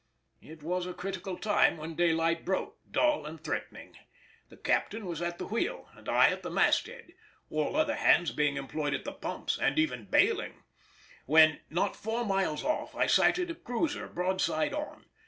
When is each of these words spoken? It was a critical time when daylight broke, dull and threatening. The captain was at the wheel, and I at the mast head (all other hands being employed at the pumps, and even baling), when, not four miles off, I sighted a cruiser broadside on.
It 0.41 0.63
was 0.63 0.87
a 0.87 0.95
critical 0.95 1.37
time 1.37 1.77
when 1.77 1.93
daylight 1.93 2.43
broke, 2.43 2.79
dull 2.89 3.27
and 3.27 3.39
threatening. 3.39 3.99
The 4.49 4.57
captain 4.57 5.05
was 5.05 5.21
at 5.21 5.37
the 5.37 5.45
wheel, 5.45 5.89
and 5.95 6.09
I 6.09 6.29
at 6.29 6.41
the 6.41 6.49
mast 6.49 6.87
head 6.87 7.11
(all 7.51 7.75
other 7.75 7.93
hands 7.93 8.31
being 8.31 8.57
employed 8.57 8.95
at 8.95 9.03
the 9.05 9.11
pumps, 9.13 9.59
and 9.59 9.77
even 9.77 10.05
baling), 10.05 10.63
when, 11.27 11.59
not 11.69 11.95
four 11.95 12.25
miles 12.25 12.63
off, 12.63 12.95
I 12.95 13.05
sighted 13.05 13.51
a 13.51 13.53
cruiser 13.53 14.07
broadside 14.07 14.73
on. 14.73 15.05